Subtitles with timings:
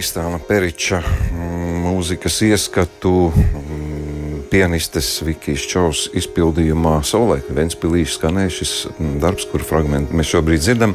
[0.00, 9.18] Tristāna Periča mm, mūzikas ieskatu mm, pianistes Vikijas Čaus izpildījumā Solē, Ventspilī skanēja šis mm,
[9.20, 10.94] darbs, kuru fragmentu mēs šobrīd dzirdam.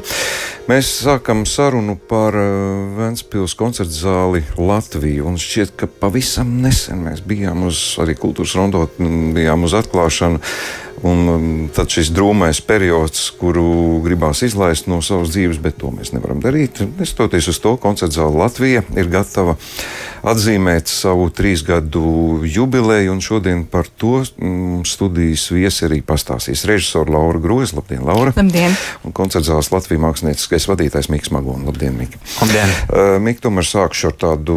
[0.66, 2.48] Mēs sākam sarunu par uh,
[2.98, 8.98] Ventspils koncertu zāli Latviju, un šķiet, ka pavisam nesen mēs bijām uz arī kultūras rondot,
[8.98, 10.42] bijām uz atklāšanu
[11.04, 16.14] Un um, tad šis drūmais periods, kuru gribās izlaist no savas dzīves, bet to mēs
[16.14, 16.80] nevaram darīt.
[16.96, 19.58] Nestoties uz to, koncerta zāle Latvija ir gatava
[20.26, 27.14] atzīmēt savu trīs gadu jubileju, un šodien par to mm, studijas viesi arī pastāstīs režisora
[27.14, 27.78] Laura Groza.
[27.78, 28.32] Labdien, Laura!
[28.36, 28.74] Labdien!
[29.06, 31.68] Un koncerta zāles Latvijas mākslinieckais vadītājs Miks Magona.
[31.70, 32.18] Labdien, Mika!
[32.40, 32.74] Labdien!
[32.88, 34.56] Uh, Mik, tomēr sākšu ar tādu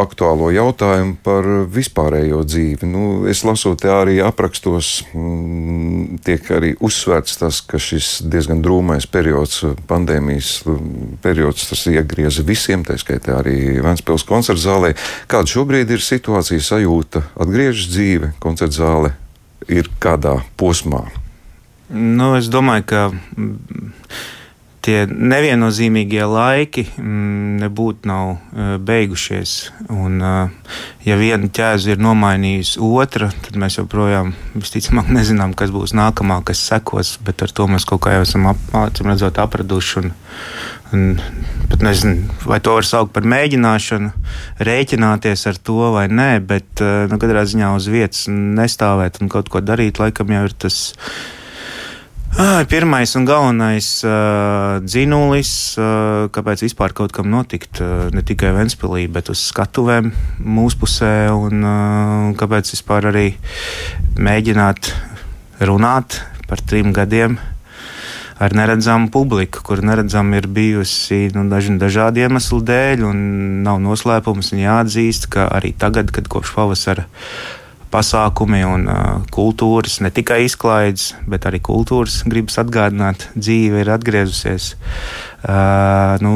[0.00, 2.90] aktuālo jautājumu par vispārējo dzīvi.
[2.90, 5.04] Nu, es lasot arī aprakstos.
[5.14, 10.58] Mm, tiek arī uzsvērts tas, ka šis diezgan drūmais periods, pandēmijas
[11.22, 14.95] periods, tas iegrieza visiem, tā skaitā arī Vēnspils koncerta zālē.
[15.30, 19.12] Kāda šobrīd ir situācija, sajūta, atgriežas dzīve, koncerta zāle
[19.68, 21.04] ir kādā posmā?
[21.90, 23.02] Nu, es domāju, ka
[24.86, 29.54] tie neviennozīmīgie laiki mm, nebūtu nav uh, beigušies.
[29.90, 35.94] Un, uh, ja viena ķēze ir nomainījusi otra, tad mēs joprojām visticamāk nezinām, kas būs
[35.96, 38.62] nākamā, kas sekos, bet ar to mēs kaut kā jau esam ap,
[39.02, 40.04] redzot, apraduši.
[40.04, 40.12] Un,
[40.94, 41.06] un
[41.70, 44.12] pat nezinu, vai to var saukt par mēģināšanu,
[44.68, 49.50] rēķināties ar to vai nē, bet uh, nu, katrā ziņā uz vietas nestāvēt un kaut
[49.50, 50.84] ko darīt, laikam jau ir tas
[52.68, 59.06] Pirmais un galvenais uh, dzinulis, uh, kāpēc vispār kaut kam notikt, uh, ne tikai Ventspīlī,
[59.08, 60.10] bet uz skatuvēm
[60.44, 63.24] mūsu pusē, un uh, kāpēc vispār arī
[64.20, 64.92] mēģināt
[65.64, 67.38] runāt par trim gadiem
[68.36, 73.22] ar neredzamu publiku, kur neredzama ir bijusi nu, daži dažādi iemesli dēļ, un
[73.64, 77.08] nav noslēpums un jāatzīst, ka arī tagad, kad kopš pavasara
[77.96, 84.74] pasākumi un uh, kultūras, ne tikai izklaides, bet arī kultūras gribas atgādināt, dzīve ir atgriezusies.
[85.46, 86.34] Uh, nu,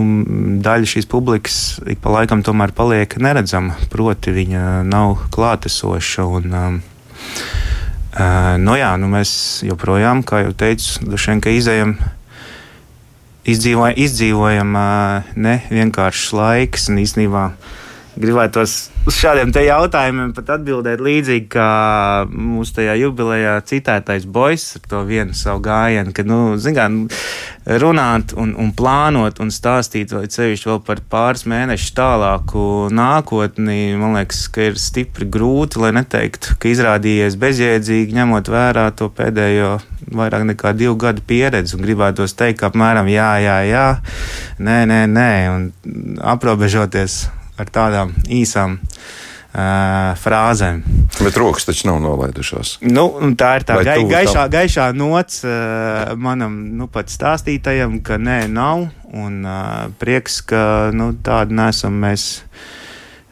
[0.65, 1.59] daļa šīs publikas
[1.91, 6.29] ik pa laikam tomēr paliek neredzama, proti viņa nav klātesoša.
[6.39, 6.79] Un, um,
[8.15, 9.33] uh, nu jā, nu mēs
[9.67, 11.13] joprojām, kā jau teicu,
[11.43, 11.99] ka izējam
[13.51, 17.45] izdzīvojam, izdzīvojam uh, ne vienkāršs laiks un īstenībā
[18.19, 18.75] gribētos
[19.09, 21.69] uz šādiem jautājumiem pat atbildēt līdzīgi kā
[22.31, 27.05] mūsu tajā jubilejā citētais boys ar to vienu savu gājienu, ka, nu, zinām,
[27.81, 34.19] runāt un, un plānot un stāstīt vai ceļš vēl par pāris mēnešus tālāku nākotni, man
[34.19, 39.77] liekas, ka ir stipri grūti, lai neteiktu, ka izrādījies bezjēdzīgi, ņemot vērā to pēdējo
[40.17, 43.89] vairāk nekā divu gadu pieredzi un gribētos teikt, ka apmēram jā, jā, jā,
[44.59, 47.23] nē, nē, nē, un aprobežoties
[47.61, 50.83] ar tādām īsām uh, frāzēm.
[51.21, 52.79] Bet rokas taču nav nolaidušās.
[52.87, 53.07] Nu,
[53.39, 58.89] tā ir tā gai, gaišā, gaišā nots uh, manam nu, pat stāstītajam, ka nē, nav.
[59.11, 62.31] Un uh, prieks, ka nu, tādi nesam mēs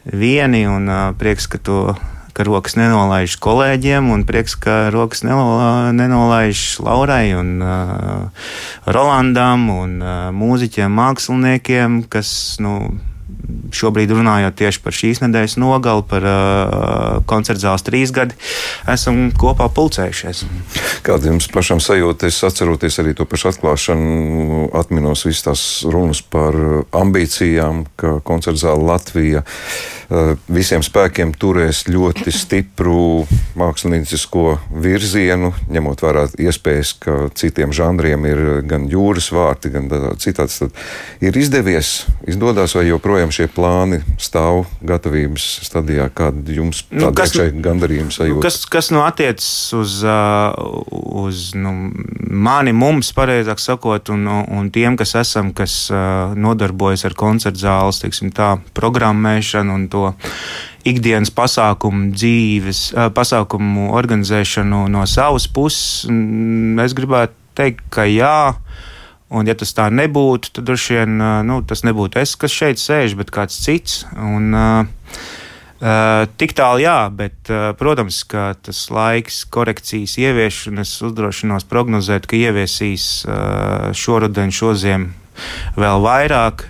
[0.05, 1.83] vieni, un uh, prieks, ka to
[2.38, 8.44] ka rokas nenolaiž kolēģiem, un prieks, ka rokas nenolaiž Laurai un uh,
[8.87, 12.31] Rolandam un uh, mūziķiem, māksliniekiem, kas,
[12.62, 12.77] nu,
[13.72, 16.97] šobrīd runājot tieši par šīs nedēļas nogali, par uh,
[17.28, 18.37] koncertu zāles trīs gadi,
[18.91, 20.44] esam kopā pulcējušies.
[21.06, 22.31] Kāda jums pašam sajūta?
[22.31, 26.56] Es atceroties arī to pašu atklāšanu, atminos visas tās runas par
[26.97, 29.88] ambīcijām, ka koncertu zāle Latvija uh,
[30.49, 33.26] visiem spēkiem turēs ļoti stipru
[33.58, 34.44] māksliniecisko
[34.82, 40.61] virzienu, ņemot vērā iespējas, ka citiem žanriem ir gan jūras vārti, gan citāds.
[40.62, 40.75] Tad
[41.25, 47.35] ir izdevies, izdodas vai joprojām šie plāni stāv gatavības stadijā, kāda jums nu, kas,
[47.65, 48.43] gandarījuma sajūta?
[48.44, 50.55] Kas, kas nu attiecas uz, uh,
[51.23, 51.73] uz nu,
[52.29, 58.00] mani, mums, pareizāk sakot, un, un tiem, kas esam, kas uh, nodarbojas ar koncertu zāles,
[58.03, 60.05] teiksim tā, programmēšanu un to
[60.88, 68.55] ikdienas pasākumu dzīves, uh, pasākumu organizēšanu no savas puses, es gribētu teikt, ka jā.
[69.29, 73.12] Un, ja tas tā nebūtu, tad droši vien nu, tas nebūtu es, kas šeit sēž,
[73.19, 74.06] bet kāds cits.
[74.17, 74.87] Un, uh,
[75.78, 82.34] Uh, tik tālu, jā, bet, uh, protams, ka tas laiks korekcijas ieviešanas uzdrošinos prognozēt, ka
[82.34, 85.12] ieviesīs uh, šoruden, šoziem
[85.78, 86.66] vēl vairāk.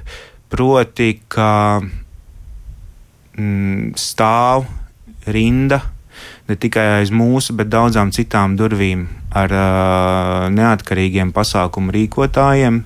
[0.53, 1.81] Proti, ka
[3.37, 4.69] mm, stāv
[5.29, 5.81] rinda
[6.49, 9.07] ne tikai aiz mūsu, bet daudzām citām durvīm
[9.37, 12.83] ar uh, neatkarīgiem pasākumu rīkotājiem,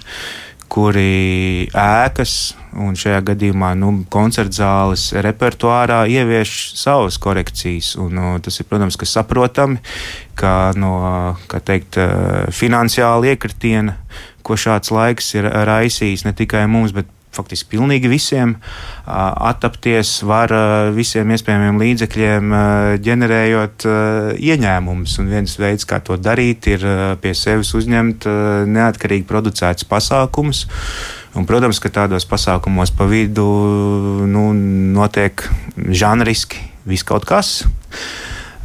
[0.73, 7.93] kuri ēkas un šajā gadījumā nu, koncerta zāles repertuārā ievieš savas korekcijas.
[8.01, 9.83] Un, no, tas ir, protams, saprotami,
[10.39, 10.95] ka no
[11.51, 12.01] kā teikt,
[12.57, 13.99] finansiāla iekritiena,
[14.43, 18.57] ko šāds laiks ir raisījis ne tikai mums, bet faktiski pilnīgi visiem
[19.07, 20.53] attapties var
[20.97, 22.55] visiem iespējamiem līdzekļiem,
[23.05, 23.87] ģenerējot
[24.39, 25.17] ieņēmumus.
[25.23, 26.87] Un viens veids, kā to darīt, ir
[27.23, 28.29] pie sevis uzņemt
[28.73, 30.67] neatkarīgi producētus pasākumus.
[31.33, 33.47] Un, protams, ka tādos pasākumos pa vidu
[34.29, 35.47] nu, notiek
[35.77, 37.63] žanriski viss kaut kas.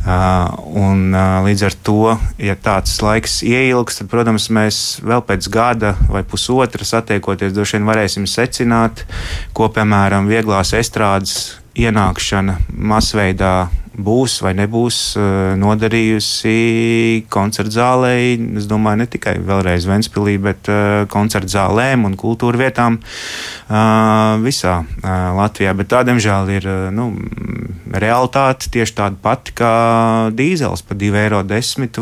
[0.07, 5.49] Uh, un, uh, līdz ar to, ja tāds laiks ieilgs, tad, protams, mēs vēl pēc
[5.51, 9.03] gada vai pusotra satiekoties, droši vien varēsim secināt,
[9.51, 13.67] ko, piemēram, vieglās estrādes ienākšana masveidā
[13.97, 18.35] būs vai nebūs eh, nodarījusi koncertu zālei.
[18.59, 24.79] Es domāju, ne tikai vēlreiz Ventspīlī, bet eh, koncertu zālēm un kultūra vietām eh, visā
[25.37, 25.73] Latvijā.
[25.77, 27.09] Bet tā, diemžēl, ir nu,
[27.93, 29.73] realitāte tieši tāda pati kā
[30.37, 31.43] dīzels par 2,10 eiro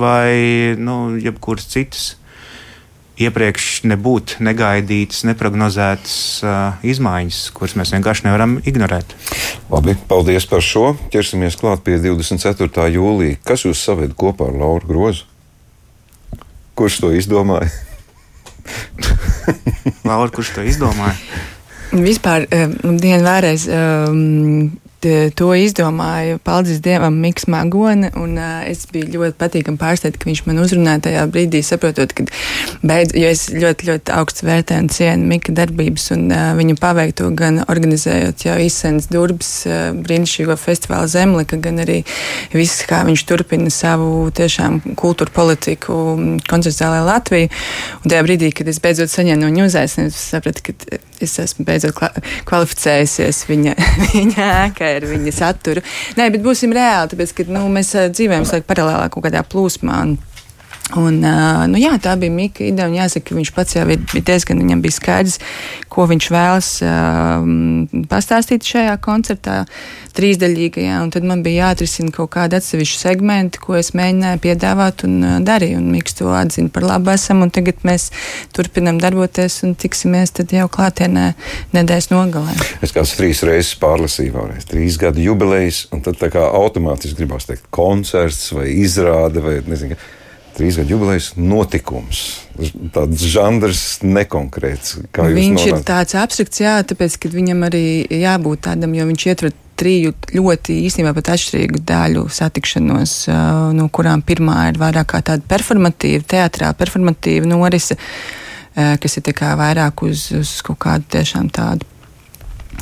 [0.01, 2.13] vai nu, jebkuras citas
[3.21, 9.15] iepriekš nebūtu negaidītas, neparedzētas uh, izmaiņas, kuras mēs vienkārši nevaram ignorēt.
[9.71, 10.93] Labi, paldies par šo.
[11.13, 12.89] Ķersimies klāt pie 24.
[12.95, 13.39] jūlija.
[13.47, 15.27] Kas jūs saved kopā ar Lauru Grozu?
[16.75, 17.71] Kurš to izdomāja?
[20.07, 21.15] Laura, kurš to izdomāja?
[21.95, 23.69] Vispār, um, dienu vēlreiz.
[23.71, 24.73] Um,
[25.37, 30.41] to izdomāja paldies Dievam Miks Magone, un uh, es biju ļoti patīkami pārsteigta, ka viņš
[30.47, 32.25] man uzrunāja tajā brīdī, saprotot, ka
[32.85, 37.29] beidz, jo es ļoti, ļoti augstu vērtēju un cienu Mika darbības un uh, viņu paveikto
[37.37, 42.01] gan organizējot jau izsens durbs uh, brīnišķīgo festivālu Zemlika, gan arī
[42.53, 45.99] viss, kā viņš turpina savu tiešām kultūru politiku
[46.49, 47.51] koncertzālē Latviju.
[48.03, 51.97] Un tajā brīdī, kad es beidzot saņēmu no viņa uzaicinājumu, sapratu, ka es esmu beidzot
[52.49, 53.75] kvalificējusies viņa,
[54.13, 55.83] viņa ēkai ar viņa saturu.
[56.19, 60.01] Nē, bet būsim reāli, tāpēc, ka nu, mēs dzīvojam paralēlā kaut kādā plūsmā.
[60.05, 60.17] Un,
[60.93, 61.17] Un,
[61.71, 62.91] nu jā, tā bija Mika ideja.
[62.93, 65.39] Jāsaka, ka viņš pats jau bija diezgan viņam bija skaidrs,
[65.89, 67.47] ko viņš vēlas uh,
[68.11, 69.63] pastāstīt šajā koncertā,
[70.15, 70.99] trīsdaļīgajā.
[71.15, 75.79] Tad man bija jāatrisina kaut kāda atsevišķa segmenta, ko es mēģināju piedāvāt un uh, darīju.
[75.81, 78.11] Un Miks to atzina par labu esam, un tagad mēs
[78.53, 81.31] turpinam darboties un tiksimies jau klātienē
[81.73, 82.53] nedēļas nogalē.
[82.85, 87.49] Es kāds trīs reizes pārlasīju vēlreiz, trīs gadu jubilejas, un tad tā kā automātiski gribās
[87.49, 89.97] teikt koncerts vai izrāde vai nezinu
[90.55, 92.23] trīs gadu jubilejas notikums.
[92.95, 94.97] Tāds žanrs nekonkrēts.
[95.11, 100.13] Viņš ir tāds abstrakts, jā, tāpēc, ka viņam arī jābūt tādam, jo viņš ietver triju
[100.31, 103.15] ļoti īstenībā pat atšķirīgu daļu satikšanos,
[103.75, 107.97] no kurām pirmā ir vairāk kā tāda performatīva, teātrāla performatīva norise,
[108.75, 111.87] kas ir vairāk uz, uz kaut kādu tiešām tādu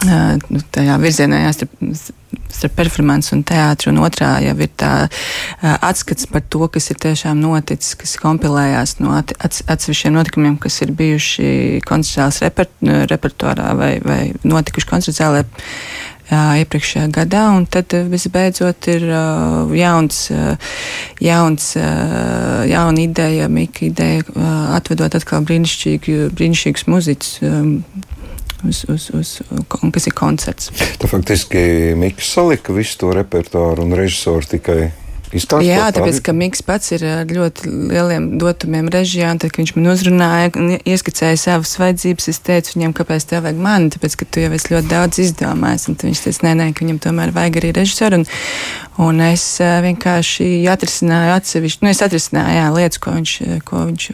[0.01, 2.11] tajā virzienā jāstrādā
[2.53, 4.91] starp performanci un teātru, un otrā jau ir tā
[5.61, 11.81] atskats par to, kas ir tiešām noticis, kas kompilējās no atsevišķiem notikumiem, kas ir bijuši
[11.87, 12.69] koncertuāls reper,
[13.11, 15.45] repertuārā vai, vai notikuši koncertuālē.
[16.33, 19.03] Iepriekšējā gadā, un tad visbeidzot ir
[19.77, 20.21] jauns,
[21.21, 24.23] jauns, jauna ideja, Mika ideja,
[24.73, 27.35] atvedot atkal brīnišķīgus muziķus.
[28.63, 29.29] Uz, uz, uz,
[29.83, 30.69] un kas ir koncerts.
[31.01, 34.93] Tā faktiski Mikls salika visu to repertuāru un režisoru tikai
[35.33, 39.63] Izstāst Jā, tāpēc, ka Mikls pats ir ar ļoti lieliem dotumiem režijā, un tad, kad
[39.63, 44.17] viņš man uzrunāja un ieskicēja savas vajadzības, es teicu viņam, kāpēc tev vajag mani, tāpēc,
[44.19, 47.33] ka tu jau esi ļoti daudz izdomājis, un viņš teica, nē, nē, ka viņam tomēr
[47.33, 48.27] vajag arī režisoru, un,
[49.01, 53.33] un es vienkārši atrisināju atsevišķi, nu, es atrisināju, jā, lietas, ko viņš,
[53.67, 54.07] ko viņš,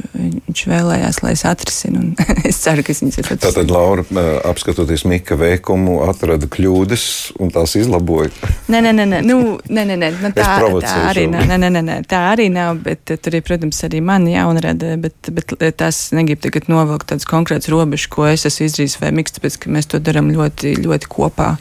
[0.48, 2.06] viņš vēlējās, lai es atrisinu,
[2.50, 3.58] es ceru, ka viņas ir atrisinājis.
[3.58, 4.06] Tātad, Laura,
[4.50, 7.06] apskatoties Mika veikumu, atrada kļūdas
[7.40, 8.32] un tās izlaboja.
[8.72, 10.48] Nē, nē, nē, nē, nu, nē, nē, nē, nu, tā,
[10.84, 11.48] tā arī nav.
[11.50, 12.80] Nē, nē, nē, nē, tā arī nav.
[12.86, 14.96] Bet tur ir, protams, arī mana jaunrada.
[15.02, 19.36] Bet, bet tas negrib tagad novilkt tādas konkrētas robežas, ko es esmu izdarījis vai miks,
[19.38, 21.56] tāpēc ka mēs to darām ļoti, ļoti kopā.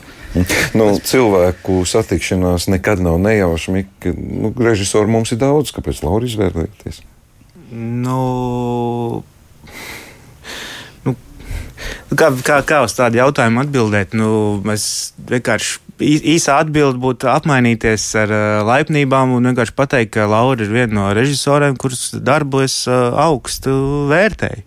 [0.76, 3.74] Nu, cilvēku satikšanās nekad nav nejauša.
[4.14, 7.00] Nu, režisori mums ir daudz, kāpēc Laura izvēlēties?
[7.72, 8.20] Nu,
[11.04, 11.14] nu,
[12.12, 14.16] kā, kā, kā uz tādu jautājumu atbildēt?
[14.16, 14.30] Nu,
[14.64, 14.88] mēs
[15.32, 20.94] vienkārši īsā atbilde būtu apmainīties ar uh, laipnībām un vienkārši pateikt, ka Laura ir viena
[20.94, 23.74] no režisoriem, kurus darbu es uh, augstu
[24.10, 24.64] vērtēju.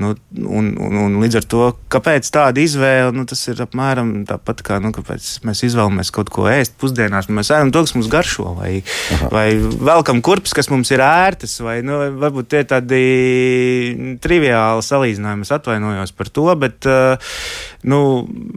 [0.00, 0.14] Nu,
[0.48, 4.78] un, un, un līdz ar to, kāpēc tāda izvēle, nu, tas ir apmēram tāpat kā
[4.80, 7.28] nu, mēs izvēlamies kaut ko ēst pusdienās.
[7.28, 8.78] Mēs ēdam to, kas mums garšo, vai,
[9.16, 9.28] Aha.
[9.34, 13.02] vai velkam kurpes, kas mums ir ērtas, vai nu, varbūt tie tādi
[14.24, 15.44] triviāli salīdzinājumi.
[15.44, 17.36] Es atvainojos par to, bet uh,
[17.84, 18.00] nu,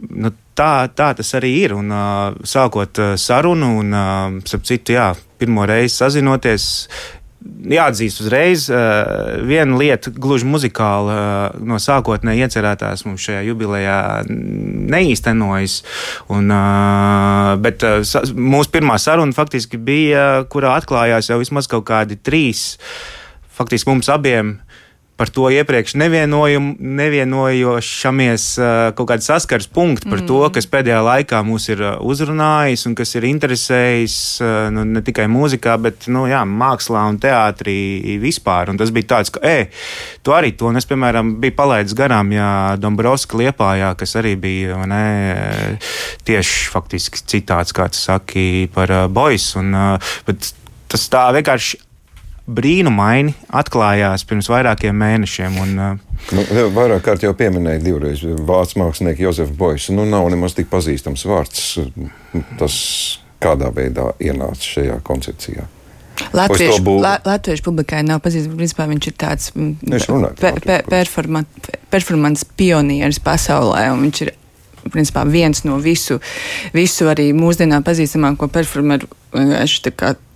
[0.08, 1.74] nu, tā, tā tas arī ir.
[1.76, 6.66] Un, uh, sākot uh, sarunu, un, uh, ap citu, jā, pirmo reizi sazinoties,
[7.68, 15.80] jāatzīst uzreiz, uh, viena lieta, gluži muzikāla, uh, no sākotnēji iecerētās mums šajā jubilejā neīstenojas.
[16.32, 18.00] Un, uh, bet uh,
[18.32, 22.74] mūsu pirmā saruna faktiski bija, kurā atklājās jau vismaz kaut kādi trīs,
[23.54, 24.58] faktiski mums abiem
[25.16, 28.44] par to iepriekš nevienojošamies
[28.98, 30.26] kaut kādi saskars punkti par mm.
[30.26, 34.16] to, kas pēdējā laikā mūs ir uzrunājis un kas ir interesējis
[34.74, 37.78] nu, ne tikai mūzikā, bet nu, jā, mākslā un teātrī
[38.22, 38.70] vispār.
[38.72, 39.62] Un tas bija tāds, ka, ej,
[40.26, 42.50] tu arī to, un es, piemēram, biju palaidis garām, jā,
[42.82, 45.06] Dombrovska liepājā, kas arī bija ne,
[46.26, 49.46] tieši faktiski citāts, kā tu saki, par boys.
[49.60, 50.14] Un, uh,
[50.90, 51.74] tas tā vienkārši
[52.44, 55.56] brīnumaini atklājās pirms vairākiem mēnešiem.
[55.62, 59.94] Un, uh, nu, vairāk kārt jau pieminēja divreiz vācu mākslinieku Jozefu Boisu.
[59.96, 61.70] Nu, nav nemaz tik pazīstams vārds.
[62.60, 62.76] Tas
[63.44, 65.66] kādā veidā ienāca šajā koncepcijā.
[66.34, 68.58] Latviešu, la, latviešu publikai nav pazīstams.
[68.60, 71.42] Principā viņš ir tāds mm, pe, pe, performa,
[71.90, 73.88] performance pionieris pasaulē.
[74.04, 74.34] Viņš ir
[74.92, 76.20] principā, viens no visu,
[76.76, 79.08] visu arī mūsdienā pazīstamāko performeru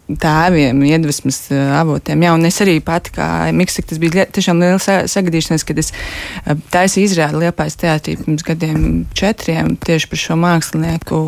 [0.09, 2.23] tēviem, iedvesmas eh, avotiem.
[2.25, 6.57] Jā, un es arī pati, kā Miksika, tas bija tiešām liela sagadīšanās, kad es eh,
[6.73, 8.83] taisīju izrādi Liepājas teātrī pirms gadiem
[9.19, 11.23] četriem tieši par šo mākslinieku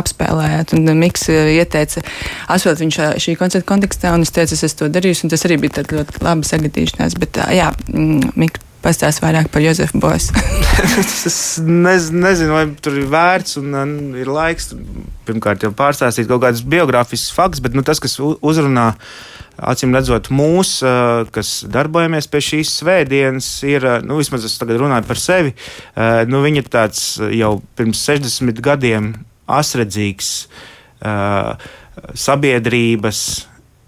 [0.00, 0.76] apspēlējot.
[0.78, 2.04] Un Miks eh, ieteica
[2.52, 5.84] asfalt viņš šī koncerta kontekstā, un es teicu, es to darījis, un tas arī bija
[5.92, 7.18] ļoti laba sagadīšanās.
[7.20, 10.34] Bet jā, mm, Miks pastāst vairāk par Jozefu Bosu.
[11.28, 13.76] es nez, nezinu, vai tur ir vērts un,
[14.18, 14.72] ir laiks.
[15.26, 18.92] Pirmkārt, jau pārstāstīt kaut kādus biogrāfiskus faktus, bet nu, tas, kas uzrunā.
[19.62, 20.78] Acīm redzot, mūs,
[21.34, 25.52] kas darbojamies pie šīs svētdienas, ir, nu, vismaz es tagad runāju par sevi,
[26.32, 27.04] nu, viņa ir tāds
[27.36, 29.12] jau pirms 60 gadiem
[29.60, 30.32] asredzīgs
[32.24, 33.22] sabiedrības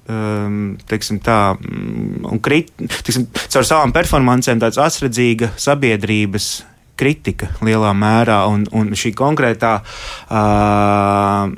[0.05, 6.53] teiksim, tā, mm, un krit, teiksim, caur savām performancēm tāds asredzīga sabiedrības
[6.95, 11.49] kritika lielā mērā, un, un šī konkrētā uh,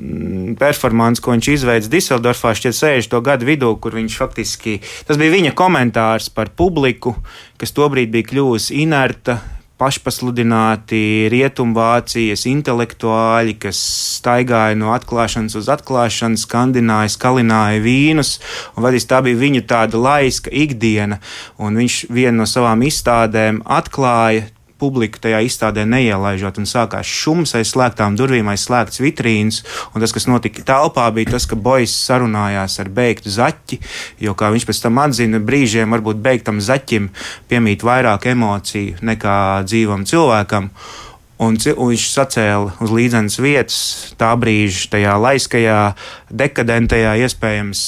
[0.60, 3.18] performance, ko viņš izveids Diseldorfā, šķiet 60.
[3.26, 7.12] gadu vidū, kur viņš faktiski, tas bija viņa komentārs par publiku,
[7.60, 9.40] kas tobrīd bija kļuvusi inerta,
[9.80, 13.80] pašpasludināti rietumvācijas intelektuāļi, kas
[14.16, 18.36] staigāja no atklāšanas uz atklāšanu, skandināja, skalināja vīnus,
[18.76, 21.20] vadīs tā bija viņu tāda laiska ikdiena,
[21.60, 24.48] un viņš vienu no savām izstādēm atklāja
[24.80, 29.62] publiku tajā izstādē neielaižot, un sākās šums aiz slēgtām durvīm, aiz slēgts vitrīnas.
[29.94, 33.80] Un tas, kas notika telpā, bija tas, ka Bojas sarunājās ar beigtu zaķi,
[34.26, 37.10] jo, kā viņš pēc tam atzina, brīžiem varbūt beigtam zaķim
[37.50, 40.70] piemīt vairāk emociju nekā dzīvam cilvēkam.
[41.36, 43.78] Un, un viņš sacēla uz līdzenas vietas,
[44.16, 45.80] tā brīža, tajā laiskajā,
[46.32, 47.82] dekadentajā, iespējams,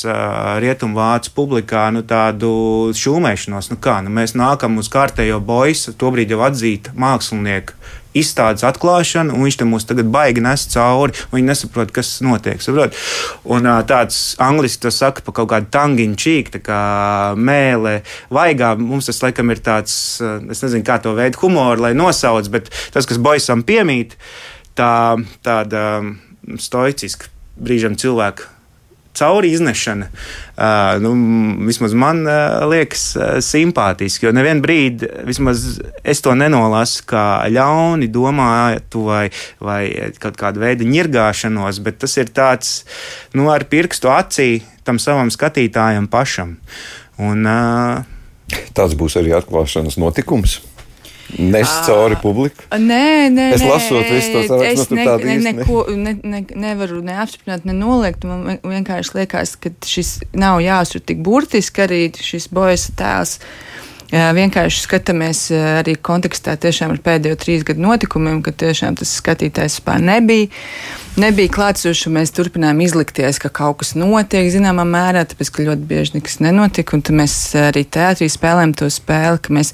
[0.60, 2.50] rietumvācu publikā, nu, tādu
[2.92, 3.70] šūmēšanos.
[3.72, 7.78] Nu, kā, nu, mēs nākam uz kārtējo boisu, tobrīd jau atzīta mākslinieku
[8.20, 11.16] izstādes atklāšanu, un viņš tam mums tagad baigi nes cauri.
[11.32, 12.60] Viņi nesaprot, kas notiek.
[12.64, 12.96] Saprot?
[13.48, 16.82] Un tāds angļuiski to saka par kaut kādu tangiņu čīku, tā kā
[17.38, 17.98] mēlē,
[18.34, 18.74] vaigā.
[18.80, 23.08] Mums tas laikam ir tāds, es nezinu, kā to veidu humoru, lai nosauc, bet tas,
[23.08, 24.18] kas boisam piemīt,
[24.78, 24.92] tā
[25.46, 25.88] tāda
[26.58, 28.57] stoiciska brīžam cilvēka
[29.16, 31.12] cauri iznešana, uh, nu,
[31.66, 34.28] vismaz man uh, liekas uh, simpātiski.
[34.28, 35.08] Jo nevienu brīdi,
[36.04, 39.24] es to nenolasu kā ļauni domātu vai,
[39.62, 39.82] vai
[40.22, 42.82] kaut kādu veidu ņirgāšanos, bet tas ir tāds
[43.34, 44.50] nu, ar pirkstu acī
[44.86, 46.56] tam savam skatītājam pašam.
[47.18, 48.16] Un, uh,
[48.72, 50.60] Tāds būs arī atklāšanas notikums
[51.36, 52.64] nes cauri publiku?
[52.72, 57.02] Nē, nē, es lasot visu to sarakstu, es nu, ne, ne, neko, ne, ne, nevaru
[57.04, 58.24] neapstiprināt, ne noliegt.
[58.28, 63.38] Man vienkārši liekas, ka šis nav jāsur tik burtiski arī šis bojas tēls.
[64.12, 70.00] Vienkārši skatāmies arī kontekstā tiešām ar pēdējo trīs gadu notikumiem, kad tiešām tas skatītājs vispār
[70.00, 70.48] nebija.
[71.18, 76.14] Nebija klātsoši, mēs turpinājām izlikties, ka kaut kas notiek zināmā mērā, tāpēc, ka ļoti bieži
[76.14, 76.94] nekas nenotika.
[76.94, 79.72] Un mēs arī teātrī spēlējam to spēli, ka mēs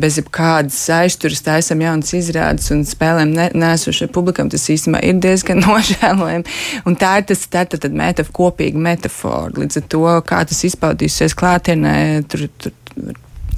[0.00, 4.48] bez jebkādas aizturas taisam jaunas izrādes un spēlēm nesošai publikam.
[4.50, 6.56] Tas īstenībā ir diezgan nožēlojami.
[6.88, 9.52] Un tā ir tas tā, tā, tā metaf, kopīga metafora.
[9.60, 11.94] Līdz ar to, kā tas izpaudīsies klātienē,
[12.32, 12.74] tur, tur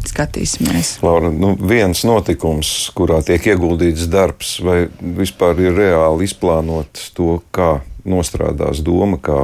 [0.09, 0.97] skatīsimies.
[1.05, 7.79] Laura, nu, viens notikums, kurā tiek ieguldīts darbs, vai vispār ir reāli izplānot to, kā
[8.09, 9.39] nostrādās doma, kā,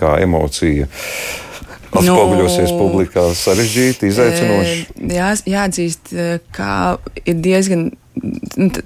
[0.00, 0.88] kā emocija.
[1.92, 4.78] Atspoguļosies nu, publikā sarežģīti, izaicinoši.
[5.12, 6.14] Jā, jāatzīst,
[6.56, 6.70] ka
[7.28, 7.90] ir diezgan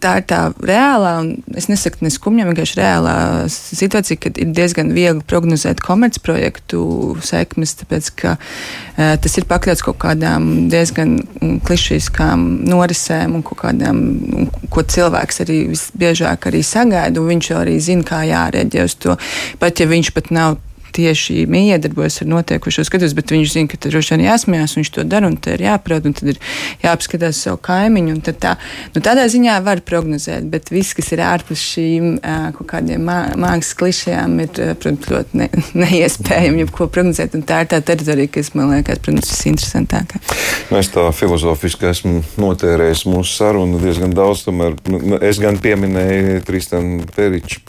[0.01, 3.15] tā ir tā reālā, un es nesaku ne skumja, vienkārši reālā
[3.51, 6.83] situācija, kad ir diezgan viegli prognozēt komercprojektu
[7.27, 11.19] sekmes, tāpēc ka uh, tas ir pakļauts kaut kādām diezgan
[11.67, 14.05] klišīskām norisēm un kaut kādām,
[14.37, 19.19] un, ko cilvēks arī visbiežāk arī sagaida, un viņš arī zina, kā jārēģē uz to,
[19.63, 20.61] pat ja viņš pat nav
[20.97, 25.05] tieši miedarbojas ar notiekušo skatus, bet viņš zina, ka tur droši vien jāsmējās, viņš to
[25.09, 26.41] dara, un tad ir jāprot, un tad ir
[26.85, 28.17] jāapskatās savu kaimiņu.
[28.27, 28.57] Tā,
[28.95, 32.17] nu, tādā ziņā var prognozēt, bet viss, kas ir ārpus šīm
[32.57, 35.49] kaut kādiem mā, mākslas klišajām, ir, protams, ļoti ne,
[35.85, 40.23] neiespējami jebko prognozēt, un tā ir tā teritorija, kas man liekas, protams, visinteresantākā.
[40.71, 46.43] Nu, es tā filozofiski esmu notērējis mūsu sarunu diezgan daudz, tomēr nu, es gan pieminēju
[46.47, 47.63] Tristanu Periču.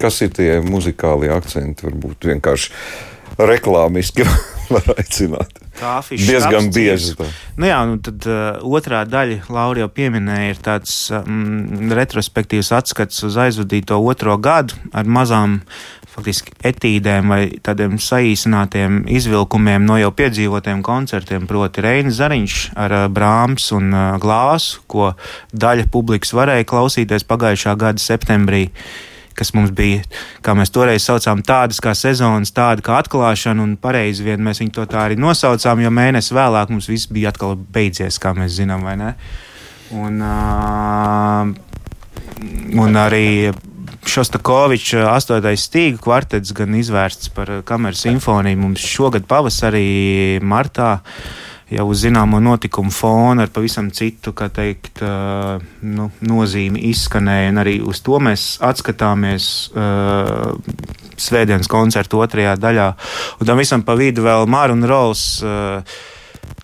[0.00, 1.84] Kas ir tie muzikālie akcenti?
[1.86, 2.69] Varbūt vienkārši
[3.38, 4.26] reklāmiski
[4.74, 5.60] var aicināt.
[5.80, 7.14] Kāfišs Diezgan bieži.
[7.56, 13.24] Nu jā, nu tad uh, otrā daļa, Laura jau pieminēja, ir tāds um, retrospektīvs atskats
[13.26, 15.60] uz aizvadīto otro gadu ar mazām
[16.10, 23.06] faktiski etīdēm vai tādiem saīsinātiem izvilkumiem no jau piedzīvotiem koncertiem, proti Reinas Zariņš ar uh,
[23.12, 25.14] Brāms un uh, Glāsu, ko
[25.54, 28.66] daļa publikas varēja klausīties pagājušā gada septembrī
[29.36, 30.02] kas mums bija,
[30.44, 34.74] kā mēs toreiz saucām, tādas kā sezonas, tāda kā atklāšana, un pareizi vien mēs viņu
[34.76, 38.86] to tā arī nosaucām, jo mēnesi vēlāk mums viss bija atkal beidzies, kā mēs zinām,
[38.86, 39.10] vai ne?
[39.96, 41.50] Un, uh,
[42.78, 43.28] un arī
[44.10, 50.94] Šostakoviča astotais stīgu kvartets gan izvērsts par kameras simfoniju mums šogad pavasarī, martā.
[51.00, 57.78] Uh, jau uz zināmo notikumu fona ar pavisam citu, teikt, uh, nu, nozīmi izskanēja, arī
[57.86, 60.54] uz to mēs atskatāmies uh,
[61.20, 62.88] svētdienas koncertu otrajā daļā.
[63.40, 65.26] Un tam visam pa vidu vēl Māra un Rols.
[65.44, 65.84] Uh,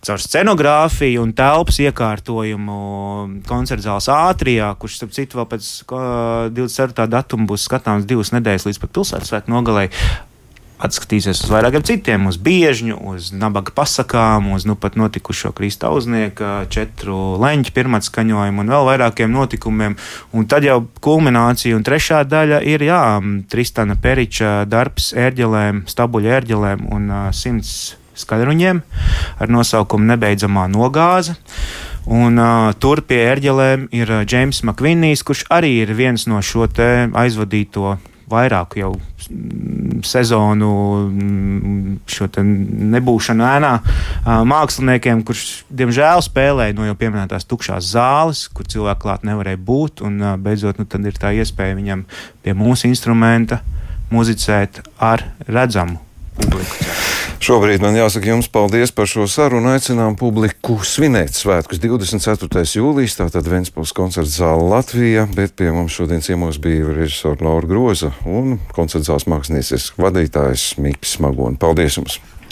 [0.07, 2.77] caur scenogrāfiju un telpas iekārtojumu
[3.49, 5.71] koncerta zāles ātrijā, kurš, starp citu, vēl pēc
[6.55, 7.09] 24.
[7.11, 9.88] datuma būs skatāms divas nedēļas līdz pat pilsētas svētku nogalē
[10.83, 17.37] atskatīsies uz vairākiem citiem, uz biežņu, uz nabaga pasakām, uz nu pat notikušo Kristauznieka četru
[17.41, 19.97] leņķu pirmats skaņojumu un vēl vairākiem notikumiem.
[20.37, 23.03] Un tad jau kulminācija un trešā daļa ir, jā,
[23.53, 28.81] Tristana Periča darbs ērģelēm, stabuļu ērģelēm un uh, simts skaļruņiem
[29.41, 31.37] ar nosaukumu Nebeidzamā nogāze.
[32.07, 37.97] Un, uh, tur pie ērģelēm ir Džeims Makvinijs, kurš arī ir viens no šo aizvadīto
[38.31, 38.93] vairāku jau
[40.05, 40.71] sezonu
[41.07, 43.73] mm, šo nebūšanu ēnā
[44.51, 50.05] māksliniekiem, kurš diemžēl spēlēja no jau pieminētās tukšās zāles, kur cilvēki klāt nevarēja būt.
[50.07, 52.07] Un beidzot, nu, ir tā iespēja viņam
[52.45, 53.63] pie mūsu instrumenta
[54.13, 56.01] muzicēt ar redzamu
[56.37, 57.26] publiku.
[57.37, 59.68] Šobrīd man jāsaka jums paldies par šo sarunu.
[59.75, 62.62] Aicinām publiku svinēt svētkus 24.
[62.79, 68.14] jūlijas, tātad Ventspils koncerts zāle Latvijā, bet pie mums šodien ciemos bija režisora Laura Groza
[68.25, 71.61] un koncerts zāles mākslinieces vadītājs Mikls Magoni.
[71.61, 72.18] Paldies jums!